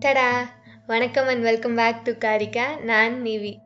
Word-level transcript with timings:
டடா. 0.00 0.30
வணக்கம் 0.86 1.26
and 1.26 1.42
welcome 1.42 1.74
back 1.74 2.02
to 2.04 2.12
Karika. 2.12 2.80
நான் 2.80 3.22
நிவி. 3.24 3.56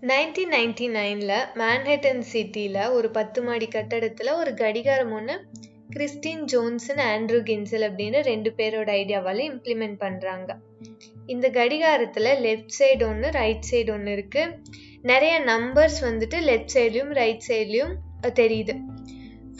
நைன்டீன் 0.00 0.50
நைன்டி 0.50 0.88
நைனில் 0.90 1.46
மேன்ஹட்டன் 1.54 2.18
சிட்டியில் 2.18 2.90
ஒரு 2.90 3.10
பத்து 3.10 3.42
மாடி 3.42 3.66
கட்டடத்தில் 3.66 4.30
ஒரு 4.32 4.54
கடிகாரம் 4.54 5.12
ஒன்று 5.12 5.44
கிறிஸ்டின் 5.90 6.44
ஜோன்சன் 6.44 7.00
ஆண்ட்ரூ 7.12 7.40
கின்சல் 7.48 7.88
அப்படின்னு 7.88 8.22
ரெண்டு 8.22 8.52
பேரோட 8.56 8.90
ஐடியாவால் 9.00 9.42
இம்ப்ளிமெண்ட் 9.50 9.98
பண்ணுறாங்க 10.00 10.54
இந்த 11.26 11.50
கடிகாரத்தில் 11.50 12.44
லெஃப்ட் 12.44 12.82
சைடு 12.82 13.06
ஒன்று 13.06 13.30
ரைட் 13.30 13.64
சைடு 13.70 13.90
ஒன்று 13.90 14.14
இருக்குது 14.14 14.56
நிறைய 15.02 15.40
நம்பர்ஸ் 15.40 16.00
வந்துட்டு 16.00 16.40
லெஃப்ட் 16.40 16.74
சைட்லேயும் 16.74 17.12
ரைட் 17.12 17.42
சைட்லேயும் 17.48 17.94
தெரியுது. 18.22 18.76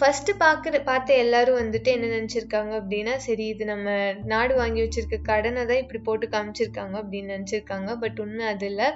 ஃபஸ்ட்டு 0.03 0.33
பார்க்குற 0.43 0.77
பார்த்த 0.89 1.17
எல்லாரும் 1.25 1.59
வந்துட்டு 1.61 1.91
என்ன 1.97 2.07
நினச்சிருக்காங்க 2.15 2.73
அப்படின்னா 2.79 3.13
சரி 3.25 3.45
இது 3.53 3.65
நம்ம 3.71 3.91
நாடு 4.33 4.55
வாங்கி 4.61 4.81
வச்சிருக்க 4.85 5.17
கடனை 5.29 5.63
தான் 5.69 5.81
இப்படி 5.83 6.01
போட்டு 6.07 6.27
காமிச்சிருக்காங்க 6.33 6.95
அப்படின்னு 7.03 7.33
நினச்சிருக்காங்க. 7.35 7.91
பட் 8.03 8.19
உண்மை 8.25 8.45
அது 8.53 8.67
இல்லை. 8.71 8.89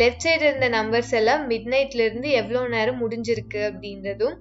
லெஃப்ட் 0.00 0.24
சைடு 0.26 0.44
இருந்த 0.48 0.68
நம்பர்ஸ் 0.76 1.12
எல்லாம் 1.20 1.42
மிட் 1.50 1.68
நைட்லேருந்து 1.74 2.28
எவ்வளோ 2.40 2.62
நேரம் 2.74 3.00
முடிஞ்சிருக்கு 3.02 3.60
அப்படின்றதும் 3.68 4.36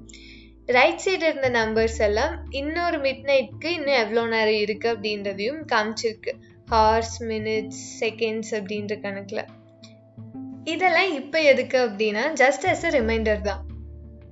ரைட் 0.78 1.04
சைடு 1.06 1.24
இருந்த 1.30 1.50
நம்பர்ஸ் 1.60 2.00
எல்லாம் 2.08 2.34
இன்னொரு 2.62 3.00
மிட் 3.06 3.26
நைட்க்கு 3.30 3.70
இன்னும் 3.78 4.00
எவ்வளோ 4.04 4.24
நேரம் 4.36 4.60
இருக்குது 4.66 4.94
அப்படின்றதையும் 4.96 5.64
காமிச்சிருக்கு. 5.74 6.34
ஹார்ஸ் 6.74 7.18
மினிட்ஸ் 7.32 7.84
செகண்ட்ஸ் 8.04 8.54
அப்படின்ற 8.60 8.96
கணக்கில். 9.08 9.44
இதெல்லாம் 10.74 11.12
இப்போ 11.22 11.42
எதுக்கு 11.52 11.80
அப்படின்னா 11.88 12.26
ஜஸ்ட் 12.44 12.68
அஸ் 12.72 12.88
அ 12.90 12.94
ரிமைண்டர் 13.00 13.44
தான். 13.50 13.62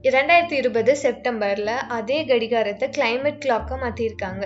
இரண்டாயிரத்தி 0.04 0.54
இருபது 0.54 0.92
செப்டம்பரில் 0.96 1.74
அதே 1.88 2.26
கடிகாரத்தை 2.26 2.90
கிளைமேட் 2.90 3.42
கிளாக்காக 3.46 3.78
மாற்றிருக்காங்க 3.82 4.44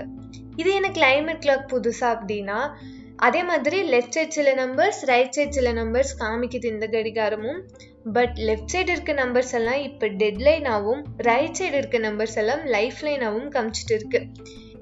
இது 0.55 0.73
என்ன 0.73 0.89
கிளைமேட் 0.89 1.43
கிளாக் 1.45 1.67
புதுசா 1.71 2.07
அப்படின்னா 2.13 2.59
அதே 3.17 3.43
மாதிரி 3.43 3.89
லெஃப்ட் 3.89 4.09
சைட் 4.09 4.29
சில 4.29 4.53
நம்பர்ஸ் 4.53 5.01
ரைட் 5.05 5.31
சைட் 5.31 5.51
சில 5.51 5.73
நம்பர்ஸ் 5.73 6.13
காமிக்குது 6.19 6.65
இந்த 6.65 6.87
கடிகாரமும். 6.87 7.59
பட் 8.13 8.37
லெஃப்ட் 8.47 8.73
சைடு 8.73 8.89
இருக்க 8.89 9.13
நம்பர்ஸ் 9.13 9.53
எல்லாம் 9.53 9.81
இப்போ 9.81 10.07
டெட்லைனாகவும் 10.21 11.03
ரைட் 11.17 11.57
சைடு 11.59 11.73
இருக்க 11.73 11.99
நம்பர்ஸ் 11.99 12.35
எல்லாம் 12.35 12.65
லைஃப் 12.65 12.99
லைனாகவும் 13.01 13.51
காமிச்சிட்டு 13.55 13.95
இருக்கு. 13.99 14.21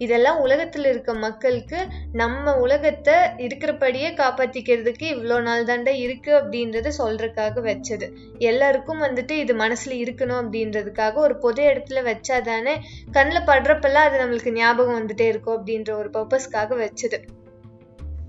இதெல்லாம் 0.03 0.39
உலகத்தில் 0.39 0.87
இருக்க 0.91 1.11
மக்களுக்கு 1.23 1.79
நம்ம 2.11 2.53
உலகத்தை 2.57 3.15
இருக்கிறபடியே 3.45 4.09
காப்பாற்றிக்கிறதுக்கு 4.21 5.05
இவ்வளோ 5.13 5.37
நாள் 5.41 5.67
தாண்டா 5.69 5.93
இருக்குது 6.05 6.37
அப்படின்றத 6.39 6.93
சொல்கிறதுக்காக 6.99 7.61
வச்சது. 7.67 8.07
எல்லாருக்கும் 8.49 9.03
வந்துட்டு 9.05 9.35
இது 9.43 9.55
மனசில் 9.55 9.95
இருக்கணும் 10.03 10.39
அப்படின்றதுக்காக 10.41 11.21
ஒரு 11.25 11.35
பொது 11.37 11.61
இடத்துல 11.71 12.01
வச்சா 12.09 12.39
தானே 12.41 12.73
கண்ணில் 13.11 13.47
படுறப்பெல்லாம் 13.51 14.07
அது 14.09 14.17
நம்மளுக்கு 14.23 14.53
ஞாபகம் 14.53 14.97
வந்துட்டே 14.99 15.27
இருக்கும் 15.33 15.57
அப்படின்ற 15.57 15.91
ஒரு 15.97 16.11
பர்பஸ்க்காக 16.17 16.77
வச்சது. 16.85 17.19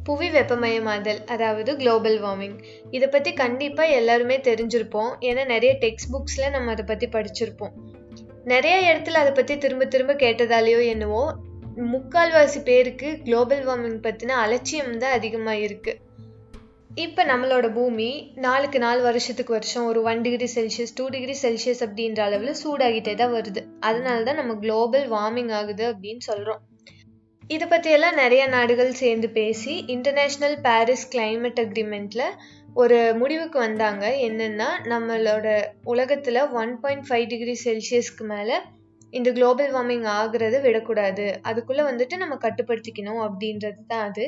புவி 0.04 0.28
வெப்பமயமாதல் 0.30 1.20
அதாவது 1.26 1.70
குளோபல் 1.76 2.18
வார்மிங் 2.22 2.56
இதை 2.90 3.08
பற்றி 3.08 3.32
கண்டிப்பாக 3.32 3.96
எல்லாருமே 3.98 4.36
தெரிஞ்சிருப்போம். 4.48 5.12
ஏன்னா 5.28 5.42
நிறைய 5.46 5.72
டெக்ஸ்ட் 5.84 6.10
புக்ஸில் 6.12 6.50
நம்ம 6.50 6.70
அதை 6.70 6.84
பற்றி 6.84 7.08
படிச்சிருப்போம். 7.12 7.74
நிறைய 8.44 8.76
இடத்துல 8.90 9.20
அதை 9.22 9.32
பற்றி 9.32 9.54
திரும்ப 9.58 9.84
திரும்ப 9.86 10.12
கேட்டதாலேயோ 10.22 10.80
என்னவோ 10.86 11.22
முக்கால்வாசி 11.76 12.60
பேருக்கு 12.64 13.18
குளோபல் 13.24 13.66
வார்மிங் 13.66 14.00
பற்றின 14.02 14.28
அலட்சியம் 14.28 14.98
தான் 14.98 15.12
அதிகமாக 15.12 15.56
இருக்குது 15.56 16.00
இப்போ 16.94 17.24
நம்மளோட 17.24 17.72
பூமி 17.72 18.32
நாளுக்கு 18.34 18.78
நாள் 18.78 19.00
வருஷத்துக்கு 19.00 19.52
வருஷம் 19.52 19.84
ஒரு 19.84 20.02
one 20.02 20.20
degree 20.20 20.48
Celsius 20.54 20.92
two 20.94 21.08
degree 21.08 21.36
Celsius 21.42 21.82
அப்படின்ற 21.86 22.18
அளவில் 22.18 22.58
சூடாகிட்டே 22.64 23.14
தான் 23.14 23.32
வருது. 23.32 23.66
அதனால 23.80 24.22
தான் 24.22 24.34
நம்ம 24.34 24.54
குளோபல் 24.54 25.08
வார்மிங் 25.08 25.52
ஆகுது 25.52 25.94
அப்படின்னு 25.94 26.18
சொல்கிறோம் 26.18 26.60
இதை 27.50 27.68
பற்றியெல்லாம் 27.68 28.14
நிறைய 28.14 28.46
நாடுகள் 28.46 28.92
சேர்ந்து 28.92 29.30
பேசி 29.30 29.84
இன்டர்நேஷ்னல் 29.86 30.56
பாரிஸ் 30.62 31.08
கிளைமேட் 31.16 31.60
அக்ரிமெண்ட்டில் 31.60 32.26
ஒரு 32.74 33.14
முடிவுக்கு 33.14 33.58
வந்தாங்க. 33.58 34.08
என்னென்னா 34.08 34.68
நம்மளோட 34.84 35.64
உலகத்தில் 35.84 36.48
ஒன் 36.50 36.80
பாயிண்ட் 36.80 37.06
ஃபைவ் 37.08 37.26
டிகிரி 37.26 37.56
செல்சியஸ்க்கு 37.64 38.26
மேலே 38.26 38.58
இந்த 39.12 39.28
குளோபல் 39.32 39.72
வார்மிங் 39.74 40.06
ஆகுறத 40.18 40.56
விடக்கூடாது. 40.60 41.26
அதுக்குள்ளே 41.42 41.82
வந்துட்டு 41.82 42.16
நம்ம 42.16 42.34
கட்டுப்படுத்திக்கணும் 42.44 43.22
அப்படின்றது 43.26 43.80
தான் 43.86 44.04
அது. 44.08 44.24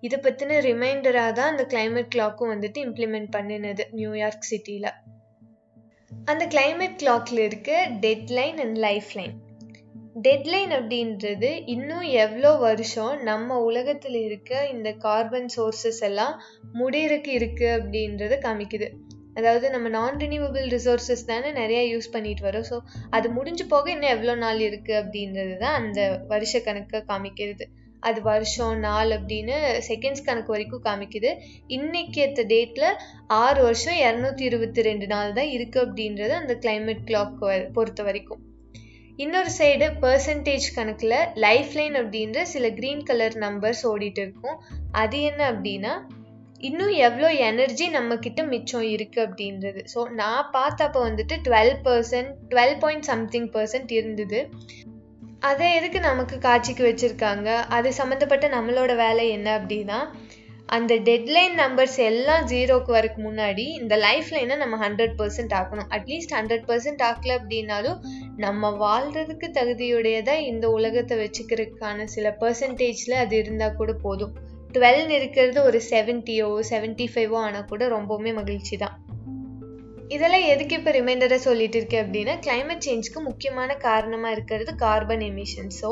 இதை 0.00 0.18
பற்றின 0.22 0.58
ரிமைண்டராக 0.68 1.32
தான் 1.32 1.50
அந்த 1.50 1.64
கிளைமேட் 1.72 2.12
கிளாக்கும் 2.14 2.52
வந்துட்டு 2.54 2.80
இம்ப்ளிமெண்ட் 2.86 3.30
பண்ணினது 3.36 3.84
நியூயார்க் 3.90 4.50
சிட்டியில் 4.50 4.90
அந்த 6.26 6.44
கிளைமேட் 6.46 6.98
கிளாக்ல 7.02 7.38
இருக்க 7.38 7.70
deadline 8.00 8.58
and 8.58 8.78
life 8.78 9.12
line 9.14 9.36
deadline 10.22 10.72
அப்படின்றது 10.76 11.50
இன்னும் 11.66 12.06
எவ்வளோ 12.22 12.50
வருஷம் 12.58 13.22
நம்ம 13.22 13.58
உலகத்தில் 13.60 14.18
இருக்க 14.24 14.68
இந்த 14.68 14.88
கார்பன் 14.92 15.50
சோர்சஸ் 15.56 16.00
எல்லாம் 16.00 16.34
முடியிறக்கு 16.78 17.32
இருக்குது 17.38 17.74
அப்படின்றத 17.76 18.36
காமிக்குது. 18.46 18.88
அதாவது 19.38 19.66
நம்ம 19.74 19.88
நான் 19.96 20.16
ரினியூவபிள் 20.24 20.66
ரிசோர்ஸஸ் 20.76 21.28
தானே 21.32 21.50
நிறையா 21.60 21.82
யூஸ் 21.90 22.14
பண்ணிட்டு 22.14 22.44
வரோம். 22.48 22.66
ஸோ 22.70 22.76
அது 23.16 23.26
முடிஞ்சு 23.36 23.64
போக 23.72 23.90
இன்னும் 23.94 24.14
எவ்வளோ 24.16 24.34
நாள் 24.44 24.60
இருக்குது 24.68 24.98
அப்படின்றது 25.02 25.54
தான் 25.64 25.78
அந்த 25.82 26.00
வருஷ 26.32 26.62
கணக்கை 26.68 27.00
காமிக்கிறது. 27.12 27.66
அது 28.08 28.20
வருஷம் 28.28 28.76
நாள் 28.88 29.10
அப்படின்னு 29.16 29.56
செகண்ட்ஸ் 29.88 30.26
கணக்கு 30.28 30.52
வரைக்கும் 30.54 30.84
காமிக்குது. 30.86 31.30
இன்னைக்கு 31.76 32.20
ஏற்ற 32.24 32.42
டேட்டில் 32.52 32.86
ஆறு 33.44 33.60
வருஷம் 33.66 33.98
இரநூத்தி 34.04 34.44
இருபத்தி 34.50 34.86
ரெண்டு 34.88 35.08
நாள் 35.14 35.34
தான் 35.38 35.50
இருக்குது 35.56 35.84
அப்படின்றது 35.86 36.34
அந்த 36.42 36.54
கிளைமேட் 36.62 37.02
கிளாக் 37.10 37.34
பொறுத்த 37.76 38.02
வரைக்கும். 38.08 38.40
இன்னொரு 39.24 39.50
சைடு 39.58 39.86
பர்சன்டேஜ் 40.04 40.68
கணக்கில் 40.76 41.18
லைஃப் 41.44 41.74
லைன் 41.78 41.96
அப்படின்ற 42.02 42.42
சில 42.52 42.68
க்ரீன் 42.78 43.04
கலர் 43.10 43.36
நம்பர்ஸ் 43.44 43.82
ஓடிட்டு 43.90 44.22
இருக்கும். 44.24 44.56
அது 45.02 45.18
என்ன 45.30 45.40
அப்படின்னா 45.52 45.92
இன்னும் 46.60 46.94
எவ்வளோ 47.06 47.28
எனர்ஜி 47.48 47.86
நம்மக்கிட்ட 47.88 48.40
மிச்சம் 48.46 48.86
இருக்குது 48.94 49.24
அப்படின்றது. 49.26 49.80
ஸோ 49.94 50.00
நான் 50.20 50.50
பார்த்தப்போ 50.52 51.00
வந்துட்டு 51.08 51.36
twelve 51.46 51.76
percent 51.84 52.32
twelve 52.48 52.76
point 52.78 53.08
something 53.10 53.48
percent 53.50 53.92
இருந்தது. 53.92 54.40
அதை 55.38 55.66
எதுக்கு 55.74 56.00
நமக்கு 56.00 56.38
காட்சிக்கு 56.38 56.82
வச்சுருக்காங்க? 56.88 57.48
அது 57.68 57.88
சம்மந்தப்பட்ட 57.92 58.48
நம்மளோட 58.48 58.94
வேலை 58.96 59.24
என்ன 59.30 59.48
அப்படின்னா 59.58 60.00
அந்த 60.68 60.94
டெட்லைன் 61.06 61.54
நம்பர்ஸ் 61.60 61.96
எல்லாம் 62.08 62.44
ஜீரோக்கு 62.46 62.90
வரக்கு 62.96 63.20
முன்னாடி 63.28 63.64
இந்த 63.78 63.94
லைஃப் 63.96 64.28
என்ன 64.42 64.56
நம்ம 64.56 64.76
ஹண்ட்ரட் 64.84 65.16
பர்சன்ட் 65.20 65.54
ஆக்கணும்? 65.60 65.88
அட்லீஸ்ட் 65.96 66.34
ஹண்ட்ரட் 66.38 66.66
பர்சன்ட் 66.68 67.02
ஆக்கல 67.08 67.32
அப்படின்னாலும் 67.38 67.98
நம்ம 68.36 68.70
வாழ்கிறதுக்கு 68.84 69.48
தகுதியுடையதாக 69.58 70.46
இந்த 70.52 70.68
உலகத்தை 70.70 71.16
வச்சுக்கிறதுக்கான 71.18 72.04
சில 72.14 72.36
பர்சன்டேஜில் 72.42 73.16
அது 73.24 73.36
இருந்தால் 73.36 73.78
கூட 73.80 73.92
போதும். 74.06 74.34
டுவெல் 74.74 75.12
இருக்கிறது 75.18 75.62
ஒரு 75.62 75.80
செவன்ட்டியோ 75.90 76.48
செவன்ட்டி 76.70 77.06
ஃபைவோ 77.14 77.38
ஆனால் 77.46 77.64
கூட 77.64 77.88
ரொம்பவுமே 77.88 78.32
மகிழ்ச்சி 78.34 78.76
தான் 78.76 78.96
இதெல்லாம் 80.14 80.46
எதுக்கு 80.52 80.76
இப்போ 80.76 80.90
ரிமைண்டரை 80.90 81.36
சொல்லிட்டு 81.46 81.78
இருக்கேன் 81.78 82.02
அப்படின்னா 82.04 82.32
கிளைமேட் 82.46 82.86
சேஞ்சுக்கு 82.86 83.20
முக்கியமான 83.26 83.76
காரணமாக 83.84 84.34
இருக்கிறது 84.36 84.70
கார்பன் 84.74 85.22
எமிஷன் 85.28 85.70
ஸோ 85.80 85.90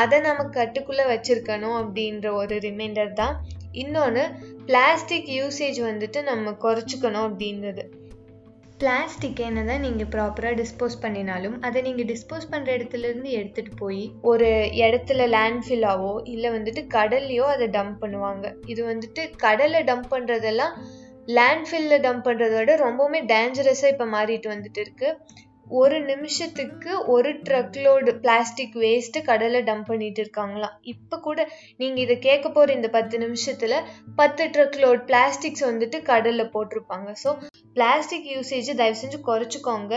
அதை 0.00 0.18
நம்ம 0.20 0.46
கட்டுக்குள்ளே 0.58 1.04
வச்சுருக்கணும் 1.10 1.76
அப்படின்ற 1.80 2.32
ஒரு 2.32 2.56
ரிமைண்டர் 2.58 3.12
தான். 3.12 3.34
இன்னொன்று 3.72 4.24
பிளாஸ்டிக் 4.66 5.28
யூசேஜ் 5.38 5.80
வந்துட்டு 5.90 6.22
நம்ம 6.22 6.56
குறைச்சிக்கணும் 6.64 7.26
அப்படின்றது. 7.28 7.84
பிளாஸ்டிக் 8.80 9.40
என்ன 9.46 9.60
தான் 9.64 9.82
நீங்கள் 9.84 10.08
ப்ராப்பராக 10.12 10.56
டிஸ்போஸ் 10.60 10.96
பண்ணினாலும் 11.04 11.56
அதை 11.66 11.78
நீங்கள் 11.86 12.08
டிஸ்போஸ் 12.10 12.50
பண்ணுற 12.52 12.68
இடத்துலேருந்து 12.76 13.30
எடுத்துகிட்டு 13.38 13.72
போய் 13.76 14.02
ஒரு 14.30 14.48
இடத்துல 14.82 15.26
லேண்ட்ஃபில்லாவோ 15.34 16.12
இல்லை 16.34 16.50
வந்துட்டு 16.56 16.82
கடல்லையோ 16.96 17.46
அதை 17.54 17.68
டம்ப் 17.76 17.98
பண்ணுவாங்க. 18.02 18.44
இது 18.66 18.80
வந்துட்டு 18.92 19.24
கடலை 19.44 19.80
டம்ப் 19.90 20.08
பண்ணுறதெல்லாம் 20.14 20.74
லேண்ட்ஃபில்ல 21.38 21.96
டம்ப் 22.04 22.26
பண்ணுறத 22.28 22.54
விட 22.58 22.74
ரொம்பவுமே 22.84 23.20
டேஞ்சரஸாக 23.32 23.92
இப்போ 23.94 24.06
மாறிட்டு 24.14 24.48
வந்துட்டு 24.54 24.80
இருக்குது 24.84 25.16
ஒரு 25.80 25.96
நிமிஷத்துக்கு 26.10 26.92
ஒரு 27.14 27.30
ட்ரக்லோடு 27.46 28.12
பிளாஸ்டிக் 28.24 28.76
வேஸ்ட்டு 28.84 29.22
கடலை 29.28 29.60
டம்ப் 29.68 29.88
பண்ணிட்டு 29.90 30.20
இருக்காங்களாம். 30.24 30.76
இப்போ 30.92 31.16
கூட 31.26 31.48
நீங்கள் 31.76 32.04
இதை 32.04 32.16
கேட்க 32.28 32.46
போகிற 32.48 32.74
இந்த 32.78 32.90
பத்து 32.96 33.18
நிமிஷத்தில் 33.24 33.76
பத்து 34.20 34.44
ட்ரக்லோட் 34.56 35.02
பிளாஸ்டிக்ஸ் 35.10 35.68
வந்துட்டு 35.70 36.00
கடலில் 36.10 36.52
போட்டிருப்பாங்க. 36.56 37.12
ஸோ 37.24 37.32
பிளாஸ்டிக் 37.76 38.28
யூசேஜை 38.34 38.74
தயவு 38.80 39.00
செஞ்சு 39.02 39.20
குறைச்சிக்கோங்க. 39.30 39.94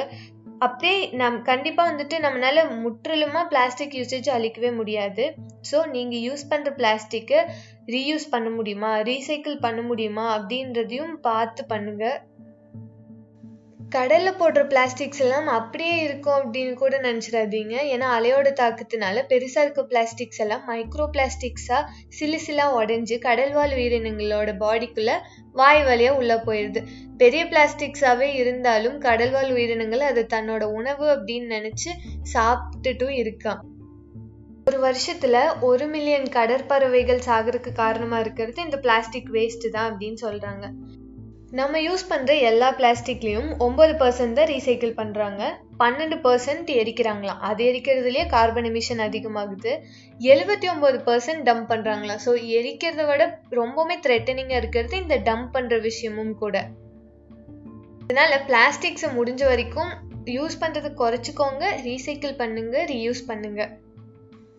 அப்படியே 0.65 0.97
நம் 1.19 1.37
கண்டிப்பாக 1.41 1.89
வந்துட்டு 1.91 2.15
நம்மளால் 2.25 2.59
முற்றிலுமாக 2.81 3.49
பிளாஸ்டிக் 3.51 3.95
யூசேஜ் 3.99 4.27
அழிக்கவே 4.35 4.71
முடியாது. 4.79 5.23
ஸோ 5.69 5.77
நீங்கள் 5.95 6.23
யூஸ் 6.27 6.43
பண்ணுற 6.51 6.71
பிளாஸ்டிக்கை 6.79 7.39
ரீயூஸ் 7.95 8.27
பண்ண 8.33 8.49
முடியுமா? 8.49 8.91
ரீசைக்கிள் 9.09 9.57
பண்ண 9.65 9.81
முடியுமா? 9.81 10.25
அப்படின்றதையும் 10.37 11.15
பார்த்து 11.29 11.63
பண்ணுங்கள் 11.73 12.19
கடலில் 13.91 14.37
போடுற 14.39 14.61
பிளாஸ்டிக்ஸ் 14.67 15.21
எல்லாம் 15.21 15.47
அப்படியே 15.47 15.95
இருக்கும் 16.01 16.37
அப்படின்னு 16.37 16.73
கூட 16.73 16.97
நினச்சிடாதீங்க. 17.01 17.75
ஏன்னா 17.93 18.07
அலையோட 18.17 18.49
தாக்கத்தினால 18.59 19.23
பெருசாக 19.29 19.65
இருக்க 19.65 19.83
பிளாஸ்டிக்ஸ் 19.83 20.37
எல்லாம் 20.37 20.63
மைக்ரோ 20.69 21.05
பிளாஸ்டிக்ஸாக 21.13 21.81
சிலு 22.09 22.39
சிலாக 22.47 22.77
உடஞ்சி 22.81 23.17
கடல்வாழ் 23.19 23.73
உயிரினங்களோட 23.79 24.51
பாடிக்குள்ளே 24.59 25.15
வாய் 25.53 25.83
வழியாக 25.83 26.17
உள்ளே 26.17 26.33
போயிடுது 26.33 26.83
பெரிய 27.17 27.45
பிளாஸ்டிக்ஸாகவே 27.45 28.29
இருந்தாலும் 28.33 29.01
கடல்வாழ் 29.01 29.51
உயிரினங்கள் 29.51 29.99
அது 29.99 30.27
தன்னோட 30.33 30.63
உணவு 30.63 31.07
அப்படின்னு 31.15 31.51
நினச்சி 31.57 31.91
சாப்பிட்டுட்டும் 32.33 33.17
இருக்கான் 33.23 33.61
ஒரு 34.65 34.79
வருஷத்துல 34.87 35.37
ஒரு 35.61 35.87
மில்லியன் 35.87 36.31
கடற்பறவைகள் 36.31 37.25
சாகிறதுக்கு 37.25 37.71
காரணமா 37.73 38.19
இருக்கிறது 38.19 38.61
இந்த 38.61 38.77
பிளாஸ்டிக் 38.77 39.29
வேஸ்ட் 39.31 39.69
தான் 39.69 39.87
அப்படின்னு 39.91 40.17
சொல்றாங்க. 40.21 40.65
நம்ம 41.59 41.79
யூஸ் 41.85 42.03
பண்ணுற 42.09 42.31
எல்லா 42.49 42.67
பிளாஸ்டிக்லேயும் 42.77 43.49
ஒம்பது 43.65 43.93
பர்சன்ட் 44.01 44.37
தான் 44.37 44.49
ரீசைக்கிள் 44.51 44.93
பண்ணுறாங்க 44.99 45.41
பன்னெண்டு 45.81 46.17
பர்சன்ட் 46.25 46.69
எரிக்கிறாங்களாம். 46.81 47.41
அது 47.49 47.61
எரிக்கிறதுலேயே 47.71 48.23
கார்பன் 48.35 48.67
எமிஷன் 48.69 49.01
அதிகமாகுது. 49.07 49.71
எழுபத்தி 50.33 50.67
ஒம்பது 50.73 50.99
பர்சன்ட் 51.07 51.43
டம்ப் 51.47 51.67
பண்ணுறாங்களாம் 51.71 52.21
ஸோ 52.25 52.33
எரிக்கிறத 52.59 53.05
விட 53.09 53.25
ரொம்பவுமே 53.59 53.97
த்ரெட்டனிங்காக 54.05 54.61
இருக்கிறது 54.61 54.95
இந்த 54.97 55.17
டம்ப் 55.27 55.51
பண்ணுற 55.57 55.81
விஷயமும் 55.81 56.33
கூட. 56.43 56.55
அதனால 58.03 58.37
பிளாஸ்டிக்ஸை 58.49 59.09
முடிஞ்ச 59.19 59.43
வரைக்கும் 59.51 59.91
யூஸ் 60.37 60.59
பண்ணுறதை 60.63 60.91
குறைச்சிக்கோங்க 61.01 61.65
ரீசைக்கிள் 61.87 62.35
பண்ணுங்க 62.43 62.85
ரீயூஸ் 62.93 63.23
பண்ணுங்க. 63.31 63.61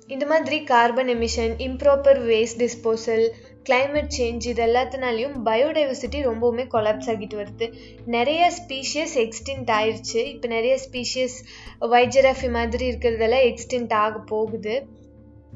இந்த 0.09 0.25
மாதிரி 0.27 0.57
carbon 0.73 1.11
emission 1.17 1.53
improper 1.69 2.21
waste 2.31 2.61
disposal 2.63 3.25
climate 3.69 4.15
change 4.19 4.47
இது 4.53 4.63
எல்லாத்தினாலையும் 4.67 5.37
பயோடைவர்சிட்டி 5.45 6.21
ரொம்பவுமே 6.29 6.65
கொலாப்ஸ் 6.75 7.11
ஆகிட்டு 7.13 7.37
வருது. 7.41 7.67
நிறைய 8.17 8.53
ஸ்பீஷியஸ் 8.59 9.15
எக்ஸ்டின்ட் 9.25 9.71
ஆயிடுச்சு 9.79 10.21
இப்போ 10.33 10.49
நிறைய 10.49 10.79
ஸ்பீஷியஸ் 10.87 11.37
வைஜராஃபி 11.95 12.51
மாதிரி 12.51 12.87
இருக்கிறதெல்லாம் 12.93 13.47
எக்ஸ்டின்ட் 13.51 13.95
ஆக 14.05 14.19
போகுது. 14.33 14.75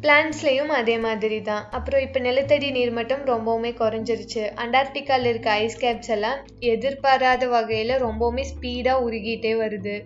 பிளான்ஸ்லேயும் 0.02 0.72
அதே 0.78 0.98
மாதிரி 0.98 1.36
தான் 1.42 1.66
அப்புறம் 1.70 2.00
இப்போ 2.00 2.18
நிலத்தடி 2.18 2.70
நீர்மட்டம் 2.70 3.22
ரொம்பவுமே 3.32 3.70
குறைஞ்சிருச்சு. 3.82 4.42
அண்டார்டிகாவில் 4.64 5.28
இருக்க 5.32 5.50
ஐஸ் 5.50 5.78
கேப்ஸ் 5.84 6.12
எல்லாம் 6.16 6.40
எதிர்பாராத 6.72 7.46
வகையில் 7.46 7.94
ரொம்பவுமே 8.02 8.44
ஸ்பீடாக 8.52 9.04
உருகிட்டே 9.06 9.52
வருது. 9.62 9.96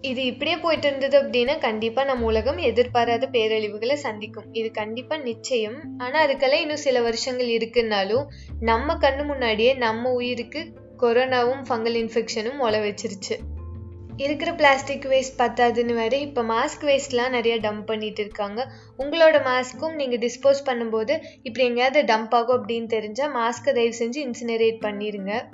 இது 0.00 0.24
இப்படியே 0.24 0.56
போயிட்டு 0.56 0.86
இருந்தது 0.86 1.22
அப்படின்னா 1.22 1.58
கண்டிப்பா 1.58 2.04
நம்ம 2.04 2.24
உலகம் 2.24 2.56
எதிர்பாராத 2.56 3.28
பேரழிவுகளை 3.32 3.94
சந்திக்கும். 3.94 4.44
இது 4.52 4.70
கண்டிப்பா 4.70 5.16
நிச்சயம். 5.16 5.82
ஆனா 5.98 6.26
அதுக்கெல்லாம் 6.26 6.60
இன்னும் 6.60 6.76
சில 6.76 7.00
வருஷங்கள் 7.00 7.46
இருக்குன்னாலும் 7.46 8.26
நம்ம 8.60 8.94
கண்ணு 8.94 9.24
முன்னாடியே 9.24 9.74
நம்ம 9.74 10.12
உயிருக்கு 10.12 10.72
கொரோனாவும் 10.98 11.62
ஃபங்கல் 11.68 11.98
இன்ஃபெக்ஷனும் 12.02 12.60
ஒல 12.60 12.80
வச்சிருச்சு. 12.88 13.36
இருக்கிற 14.16 14.52
பிளாஸ்டிக் 14.52 15.04
வேஸ்ட் 15.04 15.40
பத்தாதுன்னு 15.40 15.94
வேற 15.94 16.16
இப்போ 16.16 16.42
மாஸ்க் 16.42 16.82
வேஸ்ட்லாம் 16.82 17.28
நிறைய 17.28 17.58
டம்ப் 17.58 17.84
பண்ணிட்டு 17.84 18.20
இருக்காங்க. 18.20 18.72
உங்களோட 18.98 19.42
மாஸ்க்கும் 19.42 19.94
நீங்கள் 19.94 20.18
டிஸ்போஸ் 20.18 20.66
பண்ணும்போது 20.66 21.20
இப்படி 21.42 21.66
எங்கேயாவது 21.66 22.14
டம்ப் 22.14 22.30
ஆகும் 22.30 22.68
அப்படின்னு 22.68 22.86
தெரிஞ்சால் 22.86 23.34
மாஸ்க்கை 23.34 23.72
தயவு 23.72 23.96
செஞ்சு 23.98 24.30
இன்சினரேட் 24.30 24.78
பண்ணிடுங்க 24.80 25.48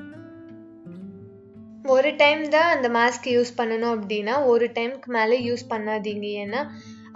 ஒரு 1.85 2.11
டைம் 2.17 2.43
தான் 2.49 2.71
அந்த 2.75 2.89
மாஸ்க் 2.89 3.27
யூஸ் 3.37 3.51
பண்ணணும் 3.57 3.95
அப்படின்னா 3.95 4.35
ஒரு 4.47 4.67
டைம்க்கு 4.77 5.09
மேலே 5.17 5.37
யூஸ் 5.49 5.65
பண்ணாதீங்க. 5.73 6.27
ஏன்னா 6.45 6.61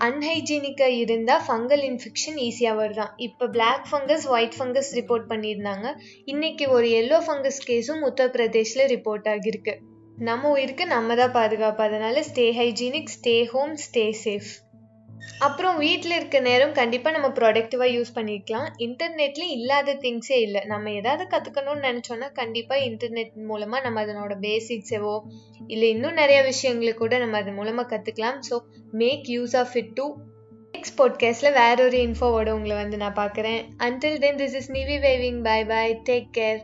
அன்ஹைஜீனிக்காக 0.06 0.98
இருந்தால் 1.02 1.44
ஃபங்கல் 1.46 1.84
இன்ஃபெக்ஷன் 1.90 2.36
ஈஸியாக 2.46 2.78
வருதான். 2.80 3.12
இப்போ 3.16 3.46
black 3.46 3.86
fungus 3.90 4.26
white 4.34 4.56
fungus 4.58 4.90
report 4.98 5.26
பண்ணியிருந்தாங்க. 5.32 5.86
இன்றைக்கி 6.26 6.68
ஒரு 6.68 6.88
எல்லோ 7.00 7.18
ஃபங்கஸ் 7.26 7.60
கேஸும் 7.70 8.04
உத்தரப்பிரதேஷில் 8.10 8.84
ரிப்போர்ட் 8.94 9.28
ஆகியிருக்கு. 9.34 9.74
நம்ம 10.28 10.50
உயிருக்கு 10.50 10.86
நம்ம 10.86 11.14
தான் 11.14 11.32
பாதுகாப்பு. 11.32 11.82
அதனால் 11.82 12.26
stay 12.30 12.46
hygienic 12.60 13.14
stay 13.16 13.44
home 13.44 13.76
stay 13.76 14.06
safe 14.24 14.52
அப்புறம் 15.38 15.76
வீட்டில் 15.76 16.14
இருக்க 16.16 16.38
நேரம் 16.40 16.72
கண்டிப்பாக 16.72 17.14
நம்ம 17.16 17.28
ப்ரொடக்டிவாக 17.38 17.90
யூஸ் 17.96 18.14
பண்ணிக்கலாம். 18.14 18.68
இன்டர்நெட்லேயும் 18.78 19.54
இல்லாத 19.58 19.94
திங்ஸே 19.94 20.38
இல்லை. 20.46 20.62
நம்ம 20.66 20.92
ஏதாவது 20.92 21.24
கற்றுக்கணும்னு 21.34 21.86
நினச்சோன்னா 21.88 22.32
கண்டிப்பாக 22.32 22.84
இன்டர்நெட் 22.84 23.34
மூலமாக 23.50 23.84
நம்ம 23.84 24.04
அதனோட 24.04 24.34
பேசிக்ஸவோ 24.40 25.14
இல்லை 25.66 25.88
இன்னும் 25.88 26.12
நிறைய 26.12 26.42
விஷயங்களை 26.42 26.94
கூட 26.94 27.18
நம்ம 27.18 27.38
அது 27.38 27.52
மூலமாக 27.52 27.88
கற்றுக்கலாம் 27.92 28.40
so 28.50 28.58
make 28.92 29.28
use 29.36 29.56
of 29.56 29.76
it 29.76 29.94
to 29.94 30.06
next 30.74 30.98
பாட்காஸ்ட்டில் 31.00 31.52
வேற 31.52 31.76
ஒரு 31.84 31.98
இன்ஃபோவோட 32.08 32.48
உங்களை 32.50 32.76
வந்து 32.76 32.96
நான் 32.96 33.20
பார்க்குறேன். 33.22 33.60
Until 33.86 34.18
then 34.18 34.36
this 34.36 34.54
is 34.54 34.70
Nivi 34.70 34.98
waving 35.06 35.40
bye 35.42 35.60
bye 35.64 35.86
take 36.10 36.28
care 36.38 36.60